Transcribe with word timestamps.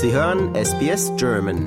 Sie 0.00 0.12
hören 0.12 0.54
SBS 0.54 1.10
German. 1.16 1.66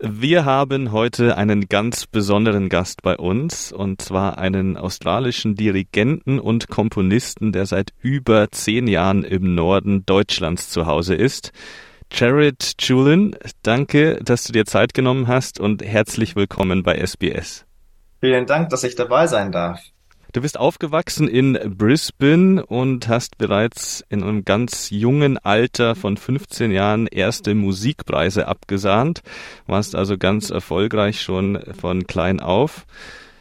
Wir 0.00 0.46
haben 0.46 0.90
heute 0.90 1.36
einen 1.36 1.68
ganz 1.68 2.06
besonderen 2.06 2.70
Gast 2.70 3.02
bei 3.02 3.18
uns, 3.18 3.72
und 3.72 4.00
zwar 4.00 4.38
einen 4.38 4.78
australischen 4.78 5.54
Dirigenten 5.54 6.38
und 6.38 6.68
Komponisten, 6.68 7.52
der 7.52 7.66
seit 7.66 7.92
über 8.00 8.50
zehn 8.52 8.88
Jahren 8.88 9.22
im 9.22 9.54
Norden 9.54 10.06
Deutschlands 10.06 10.70
zu 10.70 10.86
Hause 10.86 11.14
ist. 11.14 11.52
Jared 12.10 12.74
Julin, 12.80 13.36
danke, 13.62 14.18
dass 14.24 14.44
du 14.44 14.54
dir 14.54 14.64
Zeit 14.64 14.94
genommen 14.94 15.28
hast 15.28 15.60
und 15.60 15.84
herzlich 15.84 16.36
willkommen 16.36 16.82
bei 16.82 16.96
SBS. 16.96 17.66
Vielen 18.20 18.46
Dank, 18.46 18.70
dass 18.70 18.82
ich 18.82 18.94
dabei 18.94 19.26
sein 19.26 19.52
darf. 19.52 19.82
Du 20.32 20.40
bist 20.42 20.58
aufgewachsen 20.58 21.28
in 21.28 21.58
Brisbane 21.78 22.64
und 22.64 23.08
hast 23.08 23.38
bereits 23.38 24.04
in 24.08 24.22
einem 24.22 24.44
ganz 24.44 24.90
jungen 24.90 25.38
Alter 25.38 25.94
von 25.94 26.16
15 26.16 26.72
Jahren 26.72 27.06
erste 27.06 27.54
Musikpreise 27.54 28.46
abgesahnt, 28.46 29.22
warst 29.66 29.94
also 29.94 30.18
ganz 30.18 30.50
erfolgreich 30.50 31.22
schon 31.22 31.58
von 31.80 32.06
klein 32.06 32.40
auf. 32.40 32.86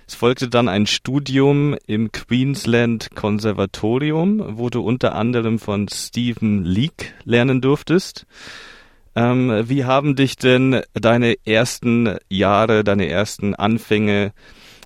Es 0.08 0.14
folgte 0.14 0.48
dann 0.48 0.70
ein 0.70 0.86
Studium 0.86 1.76
im 1.88 2.12
Queensland 2.12 3.10
Konservatorium, 3.16 4.58
wo 4.58 4.70
du 4.70 4.82
unter 4.82 5.16
anderem 5.16 5.58
von 5.58 5.88
Stephen 5.90 6.64
Leake 6.64 7.08
lernen 7.24 7.60
durftest. 7.60 8.28
Ähm, 9.16 9.64
wie 9.68 9.86
haben 9.86 10.16
dich 10.16 10.36
denn 10.36 10.82
deine 10.94 11.36
ersten 11.46 12.18
Jahre, 12.30 12.84
deine 12.84 13.08
ersten 13.08 13.56
Anfänge 13.56 14.34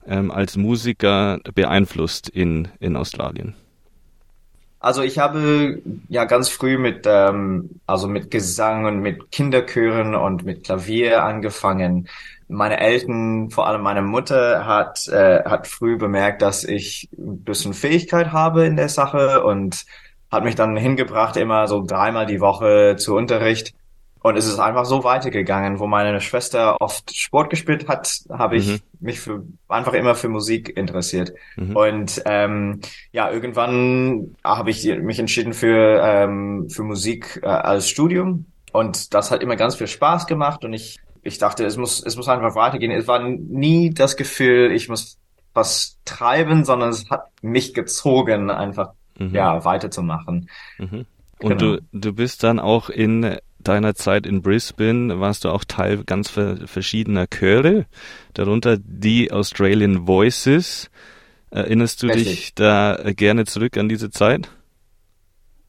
ähm, 0.05 0.31
als 0.31 0.57
Musiker 0.57 1.39
beeinflusst 1.53 2.29
in, 2.29 2.67
in 2.79 2.95
Australien? 2.95 3.55
Also 4.81 5.01
ich 5.01 5.19
habe 5.19 5.81
ja 6.07 6.23
ganz 6.23 6.47
früh 6.47 6.77
mit 6.77 7.05
ähm, 7.05 7.81
also 7.85 8.07
mit 8.07 8.31
Gesang 8.31 8.85
und 8.85 9.01
mit 9.01 9.29
Kinderchören 9.31 10.15
und 10.15 10.45
mit 10.45 10.63
Klavier 10.63 11.23
angefangen. 11.23 12.07
Meine 12.47 12.79
Eltern, 12.79 13.49
vor 13.51 13.67
allem 13.67 13.81
meine 13.81 14.01
Mutter, 14.01 14.65
hat 14.65 15.07
äh, 15.09 15.43
hat 15.43 15.67
früh 15.67 15.97
bemerkt, 15.97 16.41
dass 16.41 16.63
ich 16.63 17.09
ein 17.17 17.43
bisschen 17.43 17.73
Fähigkeit 17.73 18.31
habe 18.31 18.65
in 18.65 18.77
der 18.77 18.87
Sache 18.89 19.43
und 19.43 19.85
hat 20.31 20.43
mich 20.45 20.55
dann 20.55 20.77
hingebracht, 20.77 21.35
immer 21.35 21.67
so 21.67 21.83
dreimal 21.85 22.25
die 22.25 22.39
Woche 22.39 22.95
zu 22.97 23.15
Unterricht. 23.15 23.73
Und 24.21 24.37
es 24.37 24.47
ist 24.47 24.59
einfach 24.59 24.85
so 24.85 25.03
weitergegangen, 25.03 25.79
wo 25.79 25.87
meine 25.87 26.19
Schwester 26.19 26.81
oft 26.81 27.15
Sport 27.15 27.49
gespielt 27.49 27.87
hat, 27.87 28.19
habe 28.29 28.57
ich 28.57 28.67
mhm. 28.67 28.79
mich 28.99 29.19
für 29.19 29.43
einfach 29.69 29.93
immer 29.93 30.13
für 30.13 30.27
Musik 30.27 30.75
interessiert. 30.77 31.31
Mhm. 31.55 31.75
Und 31.75 32.21
ähm, 32.25 32.81
ja, 33.13 33.31
irgendwann 33.31 34.35
habe 34.43 34.71
ich 34.71 34.85
mich 34.85 35.19
entschieden 35.19 35.53
für 35.53 36.01
ähm, 36.03 36.69
für 36.69 36.83
Musik 36.83 37.39
äh, 37.43 37.47
als 37.47 37.87
Studium 37.87 38.45
und 38.73 39.13
das 39.13 39.31
hat 39.31 39.41
immer 39.41 39.55
ganz 39.55 39.75
viel 39.75 39.87
Spaß 39.87 40.27
gemacht 40.27 40.65
und 40.65 40.73
ich 40.73 40.99
ich 41.21 41.37
dachte, 41.37 41.65
es 41.65 41.77
muss 41.77 42.03
es 42.05 42.17
muss 42.17 42.27
einfach 42.27 42.55
weitergehen. 42.55 42.91
Es 42.91 43.07
war 43.07 43.23
nie 43.23 43.89
das 43.89 44.17
Gefühl, 44.17 44.71
ich 44.71 44.89
muss 44.89 45.17
was 45.53 45.97
treiben, 46.03 46.65
sondern 46.65 46.89
es 46.89 47.09
hat 47.09 47.27
mich 47.41 47.73
gezogen, 47.73 48.49
einfach 48.49 48.91
mhm. 49.17 49.33
ja 49.33 49.63
weiterzumachen. 49.63 50.49
Mhm. 50.77 51.05
Und 51.41 51.57
genau. 51.57 51.77
du, 51.77 51.81
du 51.93 52.13
bist 52.13 52.43
dann 52.43 52.59
auch 52.59 52.89
in 52.89 53.37
deiner 53.59 53.95
Zeit 53.95 54.25
in 54.25 54.41
Brisbane 54.41 55.19
warst 55.19 55.45
du 55.45 55.49
auch 55.49 55.63
Teil 55.63 56.03
ganz 56.03 56.29
verschiedener 56.29 57.27
Chöre, 57.27 57.85
darunter 58.33 58.77
die 58.77 59.31
Australian 59.31 60.07
Voices. 60.07 60.89
Erinnerst 61.51 62.03
du 62.03 62.07
Richtig. 62.07 62.25
dich 62.25 62.55
da 62.55 62.99
gerne 63.15 63.45
zurück 63.45 63.77
an 63.77 63.89
diese 63.89 64.11
Zeit? 64.11 64.49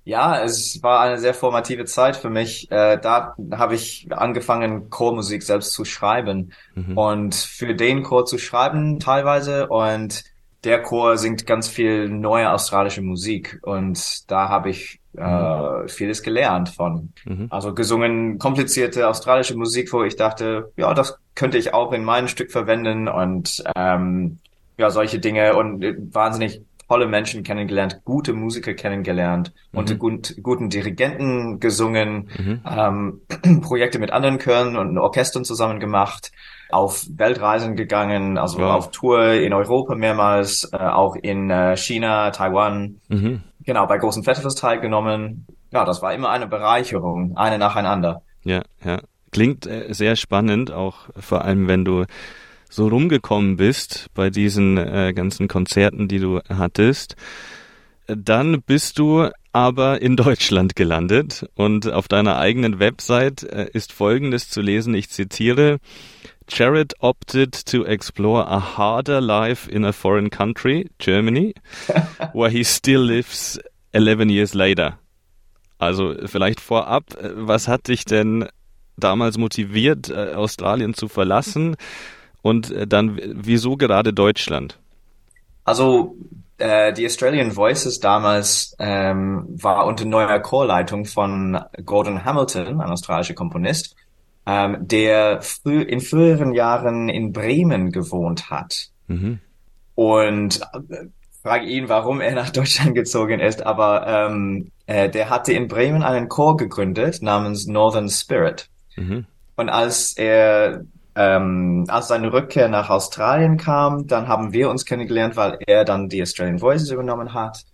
Ja, 0.04 0.42
es 0.42 0.82
war 0.82 1.00
eine 1.00 1.18
sehr 1.18 1.34
formative 1.34 1.84
Zeit 1.84 2.16
für 2.16 2.30
mich. 2.30 2.70
Äh, 2.70 2.98
da 3.00 3.34
habe 3.52 3.74
ich 3.74 4.08
angefangen, 4.10 4.88
Chormusik 4.90 5.42
selbst 5.42 5.72
zu 5.72 5.84
schreiben 5.84 6.52
mhm. 6.74 6.96
und 6.96 7.34
für 7.34 7.74
den 7.74 8.02
Chor 8.02 8.24
zu 8.24 8.38
schreiben 8.38 8.98
teilweise 8.98 9.68
und 9.68 10.24
der 10.64 10.82
Chor 10.82 11.16
singt 11.16 11.46
ganz 11.46 11.68
viel 11.68 12.08
neue 12.08 12.50
australische 12.50 13.02
Musik 13.02 13.60
und 13.62 14.30
da 14.30 14.48
habe 14.48 14.70
ich 14.70 14.99
äh, 15.16 15.88
vieles 15.88 16.22
gelernt 16.22 16.68
von. 16.68 17.12
Mhm. 17.24 17.46
Also 17.50 17.74
gesungen 17.74 18.38
komplizierte 18.38 19.08
australische 19.08 19.56
Musik, 19.56 19.92
wo 19.92 20.04
ich 20.04 20.16
dachte, 20.16 20.72
ja, 20.76 20.94
das 20.94 21.18
könnte 21.34 21.58
ich 21.58 21.74
auch 21.74 21.92
in 21.92 22.04
meinem 22.04 22.28
Stück 22.28 22.52
verwenden 22.52 23.08
und 23.08 23.62
ähm, 23.76 24.38
ja, 24.76 24.90
solche 24.90 25.18
Dinge 25.18 25.56
und 25.56 25.82
äh, 25.82 25.94
wahnsinnig 25.98 26.62
tolle 26.88 27.06
Menschen 27.06 27.44
kennengelernt, 27.44 28.00
gute 28.04 28.32
Musiker 28.32 28.74
kennengelernt, 28.74 29.52
mhm. 29.72 29.78
unter 29.78 29.94
gut, 29.94 30.34
guten 30.42 30.70
Dirigenten 30.70 31.60
gesungen, 31.60 32.28
mhm. 32.36 32.60
ähm, 32.68 33.20
Projekte 33.60 33.98
mit 33.98 34.10
anderen 34.10 34.38
Chören 34.40 34.76
und 34.76 34.98
Orchestern 34.98 35.44
zusammen 35.44 35.78
gemacht 35.78 36.32
auf 36.72 37.06
Weltreisen 37.16 37.76
gegangen, 37.76 38.38
also 38.38 38.58
wow. 38.58 38.72
auf 38.72 38.90
Tour 38.90 39.32
in 39.32 39.52
Europa 39.52 39.94
mehrmals, 39.94 40.68
äh, 40.72 40.76
auch 40.76 41.16
in 41.16 41.50
äh, 41.50 41.76
China, 41.76 42.30
Taiwan. 42.30 43.00
Mhm. 43.08 43.42
Genau, 43.64 43.86
bei 43.86 43.98
großen 43.98 44.24
Festivals 44.24 44.54
teilgenommen. 44.54 45.46
Ja, 45.70 45.84
das 45.84 46.02
war 46.02 46.12
immer 46.14 46.30
eine 46.30 46.46
Bereicherung, 46.46 47.36
eine 47.36 47.58
nacheinander. 47.58 48.22
Ja, 48.44 48.62
ja. 48.84 49.00
Klingt 49.32 49.66
äh, 49.66 49.92
sehr 49.92 50.16
spannend, 50.16 50.72
auch 50.72 51.08
vor 51.16 51.44
allem, 51.44 51.68
wenn 51.68 51.84
du 51.84 52.04
so 52.68 52.88
rumgekommen 52.88 53.56
bist 53.56 54.06
bei 54.14 54.30
diesen 54.30 54.78
äh, 54.78 55.12
ganzen 55.14 55.48
Konzerten, 55.48 56.08
die 56.08 56.18
du 56.18 56.40
hattest. 56.48 57.16
Dann 58.06 58.62
bist 58.62 58.98
du 58.98 59.28
aber 59.52 60.00
in 60.00 60.16
Deutschland 60.16 60.76
gelandet 60.76 61.48
und 61.54 61.90
auf 61.90 62.08
deiner 62.08 62.38
eigenen 62.38 62.78
Website 62.78 63.42
äh, 63.42 63.68
ist 63.72 63.92
Folgendes 63.92 64.48
zu 64.48 64.60
lesen, 64.60 64.94
ich 64.94 65.10
zitiere, 65.10 65.78
Jared 66.50 66.94
opted 67.00 67.52
to 67.52 67.84
explore 67.84 68.44
a 68.46 68.58
harder 68.58 69.20
life 69.20 69.68
in 69.68 69.84
a 69.84 69.92
foreign 69.92 70.30
country, 70.30 70.90
Germany, 70.98 71.54
where 72.32 72.50
he 72.50 72.64
still 72.64 73.02
lives 73.02 73.58
11 73.94 74.28
years 74.28 74.54
later. 74.54 74.98
Also 75.78 76.14
vielleicht 76.26 76.60
vorab, 76.60 77.04
was 77.34 77.68
hat 77.68 77.88
dich 77.88 78.04
denn 78.04 78.48
damals 78.96 79.38
motiviert, 79.38 80.10
äh, 80.10 80.34
Australien 80.34 80.92
zu 80.92 81.08
verlassen 81.08 81.76
und 82.42 82.70
äh, 82.70 82.86
dann 82.86 83.18
wieso 83.24 83.76
gerade 83.76 84.12
Deutschland? 84.12 84.78
Also 85.64 86.16
äh, 86.58 86.92
die 86.92 87.06
Australian 87.06 87.56
Voices 87.56 88.00
damals 88.00 88.76
ähm, 88.78 89.46
war 89.48 89.86
unter 89.86 90.04
neuer 90.04 90.38
Chorleitung 90.40 91.06
von 91.06 91.58
Gordon 91.86 92.24
Hamilton, 92.24 92.80
ein 92.80 92.90
australischer 92.90 93.34
Komponist 93.34 93.96
ähm, 94.46 94.78
der 94.80 95.42
früh, 95.42 95.82
in 95.82 96.00
früheren 96.00 96.52
Jahren 96.52 97.08
in 97.08 97.32
Bremen 97.32 97.92
gewohnt 97.92 98.50
hat. 98.50 98.88
Mhm. 99.06 99.38
Und 99.94 100.60
äh, 100.60 101.06
frage 101.42 101.66
ihn, 101.66 101.88
warum 101.88 102.20
er 102.20 102.34
nach 102.34 102.50
Deutschland 102.50 102.94
gezogen 102.94 103.40
ist, 103.40 103.64
aber 103.64 104.06
ähm, 104.06 104.70
äh, 104.86 105.08
der 105.08 105.30
hatte 105.30 105.52
in 105.52 105.68
Bremen 105.68 106.02
einen 106.02 106.28
Chor 106.28 106.56
gegründet 106.56 107.22
namens 107.22 107.66
Northern 107.66 108.08
Spirit. 108.08 108.68
Mhm. 108.96 109.26
Und 109.56 109.68
als 109.68 110.16
er 110.16 110.84
ähm, 111.14 111.84
als 111.88 112.08
seine 112.08 112.32
Rückkehr 112.32 112.68
nach 112.68 112.88
Australien 112.88 113.56
kam, 113.56 114.06
dann 114.06 114.28
haben 114.28 114.52
wir 114.52 114.70
uns 114.70 114.84
kennengelernt, 114.84 115.36
weil 115.36 115.58
er 115.66 115.84
dann 115.84 116.08
die 116.08 116.22
Australian 116.22 116.60
Voices 116.60 116.90
übernommen 116.90 117.34
hat. 117.34 117.64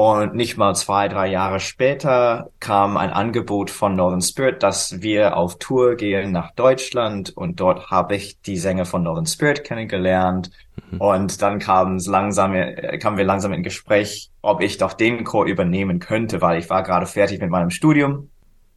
Und 0.00 0.34
nicht 0.34 0.56
mal 0.56 0.74
zwei, 0.74 1.08
drei 1.08 1.26
Jahre 1.26 1.60
später 1.60 2.52
kam 2.58 2.96
ein 2.96 3.10
Angebot 3.10 3.68
von 3.68 3.96
Northern 3.96 4.22
Spirit, 4.22 4.62
dass 4.62 5.02
wir 5.02 5.36
auf 5.36 5.58
Tour 5.58 5.94
gehen 5.96 6.32
nach 6.32 6.52
Deutschland 6.52 7.36
und 7.36 7.60
dort 7.60 7.90
habe 7.90 8.16
ich 8.16 8.40
die 8.40 8.56
Sänger 8.56 8.86
von 8.86 9.02
Northern 9.02 9.26
Spirit 9.26 9.62
kennengelernt. 9.62 10.52
Mhm. 10.90 11.02
Und 11.02 11.42
dann 11.42 11.58
kam 11.58 11.96
es 11.96 12.06
langsam, 12.06 12.54
kamen 12.98 13.18
wir 13.18 13.26
langsam 13.26 13.52
in 13.52 13.62
Gespräch, 13.62 14.30
ob 14.40 14.62
ich 14.62 14.78
doch 14.78 14.94
den 14.94 15.22
Chor 15.24 15.44
übernehmen 15.44 15.98
könnte, 15.98 16.40
weil 16.40 16.58
ich 16.58 16.70
war 16.70 16.82
gerade 16.82 17.04
fertig 17.04 17.38
mit 17.38 17.50
meinem 17.50 17.68
Studium. 17.68 18.30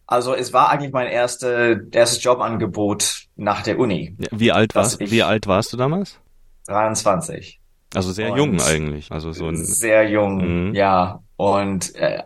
Also 0.06 0.36
es 0.36 0.52
war 0.52 0.72
eigentlich 0.72 0.92
mein 0.92 1.08
erste, 1.08 1.88
erstes 1.94 2.22
Jobangebot 2.22 3.28
nach 3.38 3.62
der 3.62 3.80
Uni. 3.80 4.18
Wie 4.32 4.52
alt 4.52 4.76
warst, 4.76 5.00
wie 5.00 5.24
alt 5.24 5.48
warst 5.48 5.72
du 5.72 5.78
damals? 5.78 6.20
23. 6.68 7.62
Also 7.96 8.12
sehr 8.12 8.32
und 8.32 8.38
jung 8.38 8.62
eigentlich. 8.62 9.12
Also 9.12 9.32
so 9.34 9.48
ein 9.48 9.58
sehr 9.58 10.10
jung, 10.10 10.70
mhm. 10.70 10.76
ja. 10.76 11.22
Und 11.36 11.96
äh, 11.96 12.24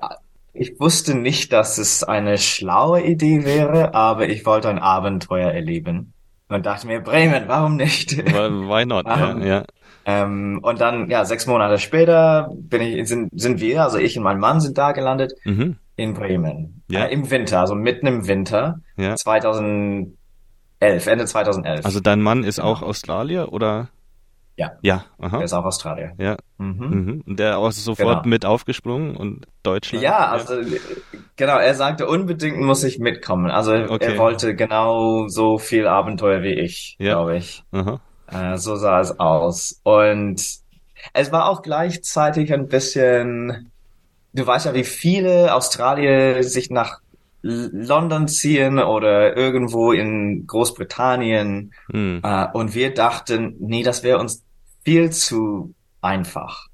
ich 0.54 0.80
wusste 0.80 1.16
nicht, 1.16 1.54
dass 1.54 1.78
es 1.78 2.04
eine 2.04 2.38
schlaue 2.38 3.02
Idee 3.02 3.46
wäre, 3.46 3.94
aber 3.94 4.28
ich 4.28 4.46
wollte 4.46 4.70
ein 4.70 4.80
Abenteuer 4.80 5.52
erleben 5.52 6.14
und 6.50 6.66
dachte 6.66 6.88
mir, 6.88 7.02
Bremen, 7.02 7.44
warum 7.48 7.76
nicht? 7.76 8.18
Why 8.26 8.86
not? 8.86 9.06
ja, 9.06 9.38
ja. 9.38 9.64
Ähm, 10.06 10.60
und 10.62 10.80
dann, 10.80 11.10
ja, 11.10 11.26
sechs 11.26 11.48
Monate 11.48 11.80
später 11.80 12.50
bin 12.56 12.82
ich, 12.82 13.08
sind, 13.10 13.30
sind 13.40 13.60
wir, 13.60 13.84
also 13.84 13.98
ich 13.98 14.18
und 14.18 14.24
mein 14.24 14.40
Mann 14.40 14.62
sind 14.62 14.78
da 14.78 14.94
gelandet 14.94 15.34
mhm. 15.44 15.76
in 15.98 16.14
Bremen. 16.14 16.82
Ja. 16.90 17.06
Äh, 17.06 17.14
Im 17.14 17.30
Winter, 17.30 17.60
also 17.60 17.76
mitten 17.76 18.08
im 18.08 18.26
Winter. 18.26 18.80
Ja. 18.96 19.18
2011, 19.18 20.14
Ende 20.80 21.26
2011. 21.26 21.86
Also 21.86 22.00
dein 22.00 22.22
Mann 22.22 22.46
ist 22.46 22.60
auch 22.60 22.82
Australier 22.84 23.52
oder? 23.52 23.90
Ja. 24.58 24.72
Ja, 24.82 25.06
aha. 25.20 25.38
Der 25.38 25.46
ist 25.46 25.54
auch 25.54 25.66
Australier. 25.66 26.14
Ja. 26.18 26.36
Mhm. 26.58 26.90
Mhm. 26.90 27.24
Und 27.28 27.40
der 27.40 27.60
auch 27.60 27.72
sofort 27.72 28.24
genau. 28.24 28.30
mit 28.30 28.46
aufgesprungen 28.46 29.16
und 29.16 29.46
Deutschland. 29.64 30.04
Ja, 30.04 30.30
also 30.32 30.56
Genau, 31.36 31.58
er 31.60 31.76
sagte, 31.76 32.08
unbedingt 32.08 32.60
muss 32.60 32.84
ich 32.84 32.98
mitkommen. 32.98 33.52
Also 33.52 33.74
Okay. 33.74 34.14
er 34.14 34.18
wollte 34.18 34.56
genau 34.56 35.28
so 35.28 35.60
viel 35.60 35.88
Abenteuer 35.88 36.42
wie 36.42 36.54
ich, 36.54 36.96
Ja. 37.00 37.14
glaube 37.14 37.38
ich. 37.38 37.64
Aha. 37.72 38.02
Äh, 38.32 38.58
so 38.58 38.76
sah 38.76 39.00
es 39.00 39.20
aus. 39.20 39.80
Und 39.84 40.42
es 41.14 41.32
war 41.32 41.50
auch 41.50 41.62
gleichzeitig 41.62 42.52
ein 42.52 42.68
bisschen, 42.68 43.72
du 44.34 44.48
weißt 44.48 44.66
ja, 44.66 44.74
wie 44.74 44.84
viele 44.84 45.54
Australier 45.54 46.44
sich 46.44 46.72
nach 46.72 47.00
London 47.44 48.28
ziehen 48.28 48.80
oder 48.80 49.38
irgendwo 49.38 49.92
in 49.92 50.48
Großbritannien. 50.48 51.72
Hm. 51.92 52.22
Äh, 52.24 52.48
und 52.54 52.74
wir 52.74 52.94
dachten, 52.96 53.56
nee, 53.60 53.84
das 53.84 54.02
wäre 54.02 54.18
uns 54.18 54.44
viel 54.88 55.10
zu 55.10 55.74
einfach 56.02 56.68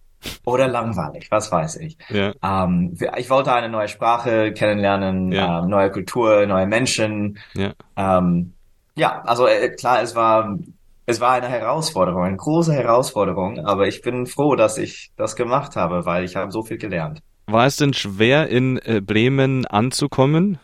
oder 0.45 0.67
langweilig, 0.67 1.31
was 1.31 1.51
weiß 1.51 1.77
ich. 1.77 1.97
Ja. 2.09 2.31
Ähm, 2.43 2.95
ich 3.17 3.27
wollte 3.31 3.51
eine 3.51 3.69
neue 3.69 3.87
Sprache 3.87 4.53
kennenlernen, 4.53 5.31
Ja. 5.31 5.61
ähm, 5.63 5.69
neue 5.69 5.89
Kultur, 5.89 6.45
neue 6.45 6.67
Menschen. 6.67 7.39
Ja. 7.55 7.71
Ähm, 7.97 8.53
ja, 8.95 9.23
also 9.23 9.47
äh, 9.47 9.69
klar, 9.69 10.03
es 10.03 10.15
war 10.15 10.59
es 11.07 11.19
war 11.19 11.31
eine 11.31 11.47
Herausforderung, 11.49 12.23
eine 12.23 12.37
große 12.37 12.71
Herausforderung, 12.71 13.65
aber 13.65 13.87
ich 13.87 14.01
bin 14.03 14.27
froh, 14.27 14.55
dass 14.55 14.77
ich 14.77 15.11
das 15.17 15.35
gemacht 15.35 15.75
habe, 15.75 16.05
weil 16.05 16.23
ich 16.23 16.35
habe 16.35 16.51
so 16.51 16.61
viel 16.61 16.77
gelernt. 16.77 17.19
War 17.47 17.65
es 17.65 17.77
denn 17.77 17.93
schwer, 17.93 18.47
in 18.47 18.77
äh, 18.77 19.01
Bremen 19.01 19.65
anzukommen? 19.65 20.59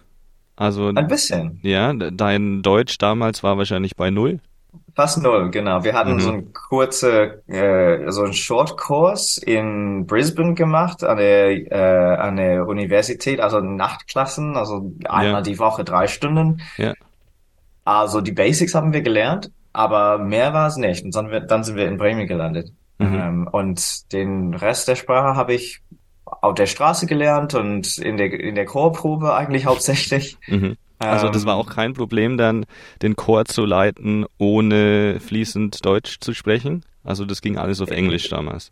Also, 0.56 0.90
Ein 0.94 1.08
bisschen, 1.08 1.60
ja, 1.64 1.92
de- 1.94 2.12
dein 2.14 2.62
Deutsch 2.62 3.00
damals 3.00 3.42
war 3.44 3.58
wahrscheinlich 3.58 3.96
bei 3.96 4.12
Null. 4.12 4.40
Fast 5.00 5.22
null, 5.22 5.50
genau. 5.52 5.84
Wir 5.84 5.94
hatten 5.94 6.16
Mhm. 6.16 6.20
so 6.20 6.30
einen 6.32 6.54
kurze, 6.54 7.42
äh, 7.48 8.12
so 8.12 8.24
einen 8.24 8.34
Shortkurs 8.34 9.38
in 9.38 10.06
Brisbane 10.06 10.54
gemacht 10.56 11.04
an 11.04 11.18
der 11.18 11.72
äh, 11.72 12.16
an 12.28 12.36
der 12.36 12.68
Universität, 12.68 13.40
also 13.40 13.60
Nachtklassen, 13.62 14.58
also 14.58 14.92
einmal 15.08 15.42
Ja. 15.42 15.42
die 15.42 15.58
Woche 15.60 15.84
drei 15.84 16.08
Stunden. 16.08 16.62
Ja. 16.78 16.94
Also 17.86 18.22
die 18.22 18.34
Basics 18.34 18.76
haben 18.76 18.94
wir 18.94 19.02
gelernt, 19.02 19.52
aber 19.74 20.18
mehr 20.18 20.54
war 20.54 20.68
es 20.68 20.76
nicht. 20.78 21.04
Und 21.06 21.16
dann, 21.16 21.48
dann 21.48 21.64
sind 21.64 21.76
wir 21.78 21.88
in 21.88 21.98
Bremen 21.98 22.28
gelandet. 22.28 22.72
Mhm. 23.00 23.14
Ähm, 23.16 23.50
und 23.52 24.12
den 24.12 24.54
Rest 24.54 24.88
der 24.90 24.96
Sprache 24.96 25.36
habe 25.38 25.54
ich 25.54 25.82
auf 26.26 26.54
der 26.56 26.68
Straße 26.68 27.06
gelernt 27.08 27.56
und 27.56 27.98
in 27.98 28.18
der 28.18 28.32
in 28.40 28.56
der 28.56 28.66
Chorprobe 28.66 29.34
eigentlich 29.34 29.66
hauptsächlich. 29.66 30.38
Mhm. 30.48 30.76
Also 31.08 31.30
das 31.30 31.46
war 31.46 31.56
Ähm, 31.56 31.58
auch 31.58 31.70
kein 31.70 31.94
Problem, 31.94 32.38
dann 32.38 32.66
den 33.02 33.16
Chor 33.16 33.46
zu 33.46 33.66
leiten, 33.66 34.26
ohne 34.38 35.20
fließend 35.20 35.84
Deutsch 35.86 36.20
zu 36.20 36.34
sprechen. 36.34 36.86
Also 37.04 37.26
das 37.26 37.42
ging 37.42 37.58
alles 37.58 37.82
auf 37.82 37.92
Englisch 37.92 38.30
damals. 38.30 38.72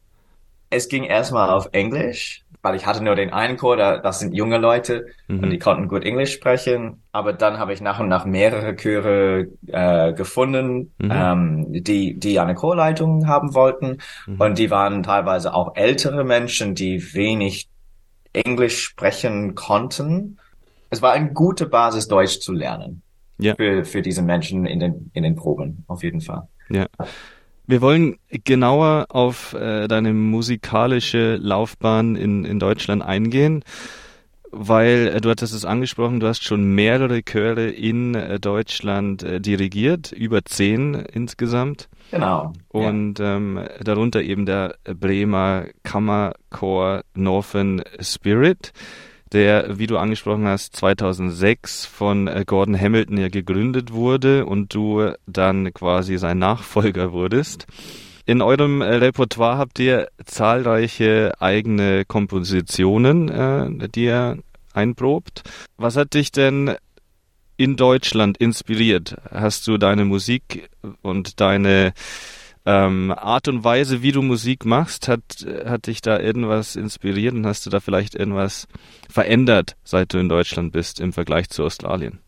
Es 0.69 0.89
ging 0.89 1.03
erstmal 1.05 1.49
auf 1.49 1.69
Englisch, 1.71 2.43
weil 2.61 2.75
ich 2.75 2.85
hatte 2.85 3.03
nur 3.03 3.15
den 3.15 3.31
einen 3.31 3.57
Chor, 3.57 3.77
da, 3.77 3.97
das 3.99 4.19
sind 4.19 4.33
junge 4.33 4.57
Leute 4.57 5.05
und 5.37 5.49
die 5.51 5.57
Mhm. 5.57 5.59
konnten 5.59 5.87
gut 5.87 6.03
Englisch 6.03 6.33
sprechen. 6.33 7.03
Aber 7.11 7.31
dann 7.33 7.57
habe 7.59 7.73
ich 7.73 7.79
nach 7.81 7.99
und 7.99 8.09
nach 8.09 8.25
mehrere 8.25 8.75
Chöre 8.75 9.47
äh, 9.67 10.13
gefunden, 10.13 10.93
Mhm. 10.99 11.09
ähm, 11.09 11.65
die, 11.71 12.19
die 12.19 12.39
eine 12.39 12.55
Chorleitung 12.55 13.27
haben 13.27 13.53
wollten. 13.53 13.99
Mhm. 14.27 14.35
Und 14.37 14.57
die 14.57 14.69
waren 14.69 15.03
teilweise 15.03 15.53
auch 15.53 15.75
ältere 15.75 16.23
Menschen, 16.25 16.75
die 16.75 17.13
wenig 17.13 17.69
Englisch 18.33 18.83
sprechen 18.83 19.55
konnten. 19.55 20.39
Es 20.89 21.01
war 21.01 21.13
eine 21.13 21.33
gute 21.33 21.65
Basis, 21.65 22.07
Deutsch 22.07 22.39
zu 22.39 22.53
lernen. 22.53 23.01
Ja. 23.39 23.55
Für, 23.55 23.85
für 23.85 24.01
diese 24.01 24.23
Menschen 24.23 24.65
in 24.65 24.79
den, 24.79 25.11
in 25.13 25.23
den 25.23 25.35
Proben, 25.35 25.83
auf 25.87 26.03
jeden 26.03 26.21
Fall. 26.21 26.47
Ja. 26.69 26.87
Wir 27.67 27.81
wollen 27.81 28.17
genauer 28.29 29.07
auf 29.09 29.53
äh, 29.53 29.87
deine 29.87 30.13
musikalische 30.13 31.35
Laufbahn 31.35 32.15
in, 32.15 32.45
in 32.45 32.59
Deutschland 32.59 33.03
eingehen, 33.03 33.63
weil 34.51 35.11
äh, 35.13 35.21
du 35.21 35.29
hattest 35.29 35.53
es 35.53 35.65
angesprochen, 35.65 36.21
du 36.21 36.27
hast 36.27 36.43
schon 36.45 36.63
mehrere 36.63 37.23
Chöre 37.23 37.69
in 37.69 38.15
äh, 38.15 38.39
Deutschland 38.39 39.21
äh, 39.21 39.41
dirigiert, 39.41 40.13
über 40.13 40.45
zehn 40.45 40.93
insgesamt. 40.95 41.89
Genau. 42.09 42.53
Ja. 42.73 42.79
Und 42.79 43.19
ähm, 43.19 43.59
darunter 43.83 44.21
eben 44.21 44.45
der 44.45 44.75
Bremer 44.85 45.65
Kammerchor 45.83 47.03
Northern 47.15 47.83
Spirit, 47.99 48.71
der, 49.31 49.77
wie 49.77 49.87
du 49.87 49.97
angesprochen 49.97 50.47
hast, 50.47 50.75
2006 50.75 51.85
von 51.85 52.27
äh, 52.27 52.43
Gordon 52.45 52.79
Hamilton 52.79 53.17
ja 53.17 53.29
gegründet 53.29 53.91
wurde 53.91 54.45
und 54.45 54.73
du 54.73 55.11
dann 55.25 55.73
quasi 55.73 56.17
sein 56.17 56.39
Nachfolger 56.39 57.11
wurdest. 57.11 57.67
In 58.25 58.41
eurem 58.41 58.81
äh, 58.81 58.95
Repertoire 58.95 59.57
habt 59.57 59.79
ihr 59.79 60.09
zahlreiche 60.25 61.33
eigene 61.39 62.03
Kompositionen, 62.05 63.29
äh, 63.29 63.89
die 63.89 64.05
ihr 64.05 64.37
einprobt. 64.73 65.43
Was 65.77 65.95
hat 65.95 66.13
dich 66.13 66.31
denn 66.31 66.75
in 67.57 67.75
Deutschland 67.75 68.37
inspiriert? 68.37 69.15
Hast 69.31 69.67
du 69.67 69.77
deine 69.77 70.05
Musik 70.05 70.69
und 71.01 71.39
deine 71.39 71.93
ähm, 72.67 73.13
Art 73.15 73.47
und 73.47 73.63
Weise, 73.63 74.01
wie 74.01 74.11
du 74.11 74.21
Musik 74.21 74.65
machst, 74.65 75.07
hat, 75.07 75.23
hat 75.65 75.87
dich 75.87 76.01
da 76.01 76.19
irgendwas 76.19 76.75
inspiriert 76.75 77.33
und 77.33 77.47
hast 77.47 77.65
du 77.65 77.69
da 77.69 77.79
vielleicht 77.79 78.13
irgendwas 78.13 78.67
verändert, 79.09 79.77
seit 79.85 80.13
du 80.13 80.17
in 80.17 80.27
Deutschland 80.27 80.73
bist 80.73 80.99
im 80.99 81.13
Vergleich 81.13 81.49
zu 81.49 81.63
Australien? 81.63 82.19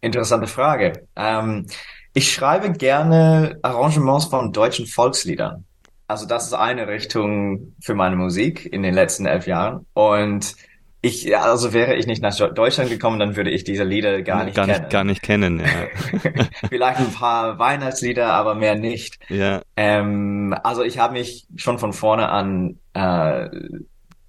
Interessante 0.00 0.46
Frage. 0.46 1.06
Ähm, 1.14 1.66
ich 2.14 2.32
schreibe 2.32 2.72
gerne 2.72 3.58
Arrangements 3.60 4.24
von 4.24 4.50
deutschen 4.50 4.86
Volksliedern. 4.86 5.66
Also 6.08 6.26
das 6.26 6.46
ist 6.46 6.54
eine 6.54 6.88
Richtung 6.88 7.74
für 7.82 7.94
meine 7.94 8.16
Musik 8.16 8.64
in 8.64 8.82
den 8.82 8.94
letzten 8.94 9.26
elf 9.26 9.46
Jahren. 9.46 9.86
Und 9.92 10.56
ich, 11.02 11.24
ja, 11.24 11.42
also 11.42 11.72
wäre 11.72 11.96
ich 11.96 12.06
nicht 12.06 12.22
nach 12.22 12.36
Deutschland 12.36 12.90
gekommen, 12.90 13.18
dann 13.18 13.34
würde 13.36 13.50
ich 13.50 13.64
diese 13.64 13.84
Lieder 13.84 14.20
gar 14.22 14.44
nicht 14.44 14.54
gar 14.54 14.66
kennen. 14.66 14.80
nicht, 14.80 14.90
gar 14.90 15.04
nicht 15.04 15.22
kennen. 15.22 15.60
Ja. 15.60 16.44
Vielleicht 16.68 17.00
ein 17.00 17.12
paar 17.12 17.58
Weihnachtslieder, 17.58 18.32
aber 18.32 18.54
mehr 18.54 18.74
nicht. 18.74 19.18
ja. 19.28 19.62
Ähm, 19.76 20.54
also 20.62 20.82
ich 20.82 20.98
habe 20.98 21.14
mich 21.14 21.46
schon 21.56 21.78
von 21.78 21.92
vorne 21.92 22.28
an 22.28 22.78
äh, 22.92 23.48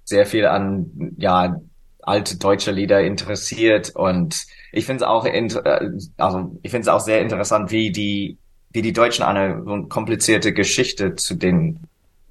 sehr 0.04 0.24
viel 0.24 0.46
an 0.46 1.14
ja 1.18 1.60
alte 2.00 2.38
deutsche 2.38 2.72
Lieder 2.72 3.02
interessiert 3.02 3.90
und 3.94 4.46
ich 4.72 4.86
finde 4.86 5.04
es 5.04 5.08
auch 5.08 5.26
äh, 5.26 5.48
also 6.16 6.58
ich 6.62 6.70
finde 6.70 6.82
es 6.82 6.88
auch 6.88 7.00
sehr 7.00 7.20
interessant, 7.20 7.70
wie 7.70 7.92
die 7.92 8.38
wie 8.70 8.82
die 8.82 8.94
Deutschen 8.94 9.24
eine 9.24 9.62
so 9.62 9.72
eine 9.72 9.84
komplizierte 9.88 10.54
Geschichte 10.54 11.16
zu 11.16 11.34
den 11.34 11.80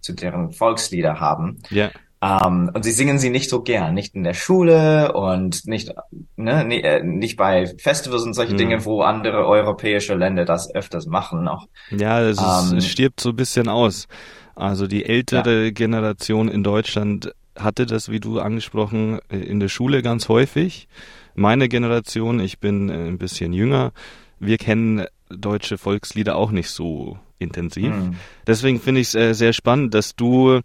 zu 0.02 0.14
deren 0.14 0.52
Volkslieder 0.52 1.20
haben. 1.20 1.62
Ja. 1.70 1.92
Ähm, 2.24 2.70
und 2.74 2.84
sie 2.84 2.92
singen 2.92 3.18
sie 3.18 3.32
nicht 3.32 3.50
so 3.50 3.64
gern, 3.64 3.96
nicht 3.96 4.14
in 4.14 4.24
der 4.24 4.36
Schule 4.36 5.12
und 5.14 5.66
nicht, 5.66 5.92
ne, 6.36 6.84
äh, 6.84 7.04
nicht 7.04 7.36
bei 7.36 7.66
Festivals 7.80 8.24
und 8.24 8.36
solche 8.36 8.54
Mhm. 8.54 8.58
Dinge, 8.58 8.86
wo 8.86 9.02
andere 9.02 9.48
europäische 9.48 10.14
Länder 10.14 10.46
das 10.46 10.74
öfters 10.74 11.08
machen 11.08 11.48
auch. 11.48 11.68
Ja, 11.90 12.22
es, 12.22 12.38
ist, 12.38 12.72
Ähm, 12.72 12.78
es 12.78 12.88
stirbt 12.88 13.20
so 13.22 13.30
ein 13.30 13.36
bisschen 13.36 13.68
aus. 13.68 14.08
Also 14.54 14.86
die 14.86 15.06
ältere 15.06 15.72
Generation 15.72 16.48
in 16.48 16.64
Deutschland 16.64 17.34
hatte 17.58 17.86
das, 17.88 18.10
wie 18.10 18.20
du 18.20 18.40
angesprochen, 18.40 19.20
äh, 19.30 19.38
in 19.38 19.60
der 19.60 19.70
Schule 19.70 20.04
ganz 20.04 20.30
häufig. 20.30 20.88
Meine 21.34 21.70
Generation, 21.70 22.40
ich 22.40 22.60
bin 22.60 22.90
äh, 22.90 23.08
ein 23.08 23.18
bisschen 23.18 23.52
jünger, 23.52 23.94
wir 24.40 24.58
kennen 24.58 25.06
deutsche 25.30 25.78
Volkslieder 25.78 26.36
auch 26.36 26.52
nicht 26.52 26.70
so 26.70 27.18
intensiv. 27.40 27.96
Mhm. 27.96 28.16
Deswegen 28.46 28.80
finde 28.80 29.02
ich 29.02 29.16
es 29.16 29.38
sehr 29.38 29.54
spannend, 29.54 29.94
dass 29.96 30.16
du 30.16 30.60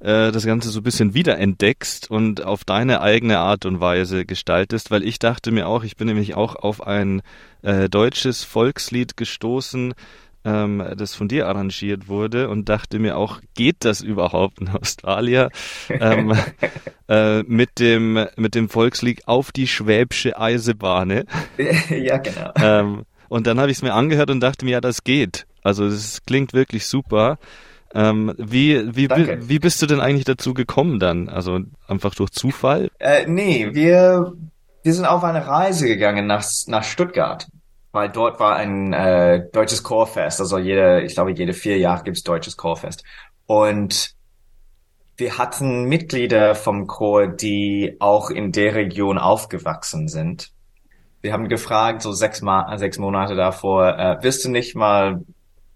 äh, 0.00 0.32
das 0.32 0.46
Ganze 0.46 0.70
so 0.70 0.80
ein 0.80 0.82
bisschen 0.82 1.14
wiederentdeckst 1.14 2.10
und 2.10 2.44
auf 2.44 2.64
deine 2.64 3.00
eigene 3.00 3.38
Art 3.38 3.66
und 3.66 3.80
Weise 3.80 4.24
gestaltest, 4.24 4.90
weil 4.90 5.04
ich 5.04 5.18
dachte 5.18 5.50
mir 5.50 5.68
auch, 5.68 5.84
ich 5.84 5.96
bin 5.96 6.08
nämlich 6.08 6.34
auch 6.34 6.56
auf 6.56 6.86
ein 6.86 7.22
äh, 7.62 7.88
deutsches 7.88 8.42
Volkslied 8.42 9.16
gestoßen, 9.16 9.94
ähm, 10.44 10.82
das 10.96 11.14
von 11.14 11.28
dir 11.28 11.48
arrangiert 11.48 12.08
wurde 12.08 12.48
und 12.48 12.68
dachte 12.68 12.98
mir 12.98 13.16
auch, 13.18 13.40
geht 13.54 13.76
das 13.80 14.00
überhaupt 14.00 14.60
in 14.60 14.68
Australien 14.70 15.50
ähm, 15.90 16.34
äh, 17.08 17.42
mit 17.42 17.78
dem 17.78 18.26
mit 18.36 18.54
dem 18.54 18.70
Volkslied 18.70 19.28
auf 19.28 19.52
die 19.52 19.66
Schwäbsche 19.66 20.38
Eisebahne? 20.38 21.26
ja, 21.90 22.16
genau. 22.16 22.52
ähm, 22.56 23.02
und 23.28 23.46
dann 23.46 23.60
habe 23.60 23.70
ich 23.70 23.78
es 23.78 23.82
mir 23.82 23.94
angehört 23.94 24.30
und 24.30 24.40
dachte 24.40 24.64
mir, 24.64 24.72
ja, 24.72 24.80
das 24.80 25.04
geht. 25.04 25.46
Also 25.62 25.84
es 25.86 26.22
klingt 26.26 26.52
wirklich 26.54 26.86
super. 26.86 27.38
Ähm, 27.94 28.34
wie, 28.38 28.94
wie, 28.94 29.08
Danke. 29.08 29.48
wie 29.48 29.58
bist 29.58 29.82
du 29.82 29.86
denn 29.86 30.00
eigentlich 30.00 30.24
dazu 30.24 30.54
gekommen 30.54 31.00
dann? 31.00 31.28
Also 31.28 31.60
einfach 31.88 32.14
durch 32.14 32.30
Zufall? 32.30 32.90
Äh, 32.98 33.26
nee, 33.26 33.70
wir, 33.72 34.32
wir 34.82 34.92
sind 34.92 35.06
auf 35.06 35.24
eine 35.24 35.46
Reise 35.46 35.88
gegangen 35.88 36.26
nach, 36.26 36.44
nach 36.66 36.84
Stuttgart, 36.84 37.48
weil 37.90 38.08
dort 38.08 38.38
war 38.38 38.56
ein 38.56 38.92
äh, 38.92 39.48
deutsches 39.52 39.82
Chorfest. 39.82 40.40
Also 40.40 40.58
jede, 40.58 41.02
ich 41.02 41.14
glaube, 41.14 41.32
jede 41.32 41.52
vier 41.52 41.78
Jahre 41.78 42.04
gibt's 42.04 42.22
deutsches 42.22 42.56
Chorfest. 42.56 43.02
Und 43.46 44.14
wir 45.16 45.36
hatten 45.36 45.84
Mitglieder 45.84 46.54
vom 46.54 46.86
Chor, 46.86 47.26
die 47.26 47.96
auch 47.98 48.30
in 48.30 48.52
der 48.52 48.74
Region 48.74 49.18
aufgewachsen 49.18 50.08
sind. 50.08 50.52
Wir 51.20 51.32
haben 51.32 51.48
gefragt, 51.48 52.02
so 52.02 52.12
sechs, 52.12 52.40
Ma 52.40 52.78
sechs 52.78 52.98
Monate 52.98 53.34
davor, 53.34 53.98
äh, 53.98 54.16
willst 54.22 54.44
du 54.44 54.48
nicht 54.50 54.74
mal 54.74 55.22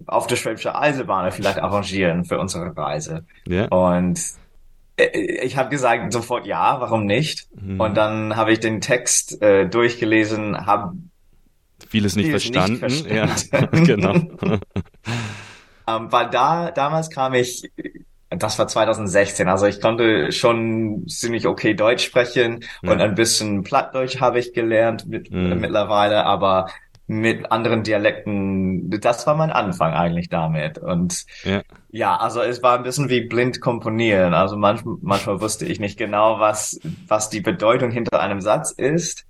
auf 0.06 0.26
der 0.26 0.37
Schwäbische 0.37 0.75
Eisebahn 0.75 1.30
vielleicht 1.32 1.58
arrangieren 1.58 2.25
für 2.25 2.38
unsere 2.38 2.76
Reise? 2.76 3.25
Ja. 3.46 3.66
Und 3.68 4.20
Äh, 4.96 5.18
ich 5.42 5.56
habe 5.56 5.70
gesagt 5.70 6.12
sofort 6.12 6.46
ja, 6.46 6.80
warum 6.80 7.06
nicht? 7.06 7.49
Mhm. 7.61 7.80
Und 7.80 7.96
dann 7.96 8.37
habe 8.37 8.52
ich 8.52 8.61
den 8.61 8.80
Text 8.80 9.40
äh, 9.42 9.68
durchgelesen, 9.68 10.66
habe 10.66 10.92
vieles 11.88 12.16
nicht 12.16 12.26
vieles 12.26 12.44
verstanden. 12.44 12.87
Nicht 12.87 13.08
verstanden. 13.08 13.76
Ja, 13.76 13.84
genau. 13.84 14.14
ähm, 15.88 16.12
weil 16.12 16.30
da 16.30 16.70
damals 16.70 17.11
kam 17.11 17.34
ich, 17.34 17.70
das 18.30 18.58
war 18.58 18.68
2016, 18.68 19.49
also 19.49 19.66
ich 19.66 19.80
konnte 19.80 20.32
schon 20.32 21.06
ziemlich 21.08 21.46
okay 21.46 21.75
Deutsch 21.75 22.04
sprechen 22.04 22.64
ja. 22.82 22.92
und 22.92 23.00
ein 23.00 23.14
bisschen 23.14 23.62
Plattdeutsch 23.62 24.20
habe 24.20 24.38
ich 24.38 24.52
gelernt 24.52 25.06
mit, 25.06 25.30
mhm. 25.30 25.61
mittlerweile, 25.61 26.25
aber 26.25 26.68
mit 27.06 27.52
anderen 27.52 27.82
Dialekten, 27.82 28.88
das 28.88 29.26
war 29.26 29.34
mein 29.34 29.50
Anfang 29.50 29.92
eigentlich 29.92 30.30
damit. 30.30 30.78
Und 30.78 31.25
ja. 31.44 31.62
ja, 31.90 32.16
also 32.16 32.40
es 32.40 32.62
war 32.62 32.78
ein 32.78 32.82
bisschen 32.82 33.11
wie 33.11 33.23
blind 33.23 33.61
komponieren. 33.61 34.32
Also 34.32 34.56
manchmal, 34.56 34.96
manchmal 35.02 35.40
wusste 35.40 35.66
ich 35.66 35.80
nicht 35.80 35.99
genau, 35.99 36.40
was, 36.40 36.80
was 37.06 37.28
die 37.28 37.40
Bedeutung 37.40 37.90
hinter 37.90 38.20
einem 38.20 38.40
Satz 38.40 38.70
ist, 38.70 39.26